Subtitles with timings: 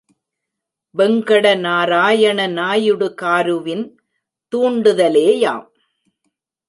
[0.95, 3.85] Venkatanarayana நாயுடுகாருவின்
[4.53, 5.67] தூண்டுதலேயாம்.